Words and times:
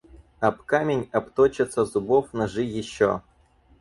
Об 0.39 0.63
камень 0.63 1.07
обточатся 1.11 1.85
зубов 1.85 2.33
ножи 2.33 2.63
еще! 2.63 3.21